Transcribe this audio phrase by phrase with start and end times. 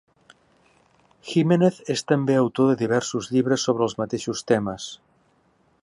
[1.31, 4.91] Jiménez és també autor de diversos llibres sobre els mateixos temes.